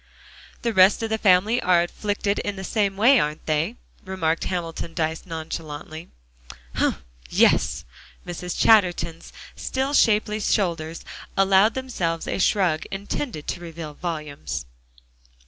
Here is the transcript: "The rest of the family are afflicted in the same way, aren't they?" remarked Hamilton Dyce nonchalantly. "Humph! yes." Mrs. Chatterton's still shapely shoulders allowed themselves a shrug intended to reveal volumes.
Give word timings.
"The 0.63 0.73
rest 0.73 1.03
of 1.03 1.11
the 1.11 1.19
family 1.19 1.61
are 1.61 1.83
afflicted 1.83 2.39
in 2.39 2.55
the 2.55 2.63
same 2.63 2.97
way, 2.97 3.19
aren't 3.19 3.45
they?" 3.45 3.75
remarked 4.03 4.45
Hamilton 4.45 4.95
Dyce 4.95 5.27
nonchalantly. 5.27 6.09
"Humph! 6.73 7.03
yes." 7.29 7.85
Mrs. 8.25 8.59
Chatterton's 8.59 9.31
still 9.55 9.93
shapely 9.93 10.39
shoulders 10.39 11.05
allowed 11.37 11.75
themselves 11.75 12.27
a 12.27 12.39
shrug 12.39 12.85
intended 12.89 13.45
to 13.49 13.59
reveal 13.61 13.93
volumes. 13.93 14.65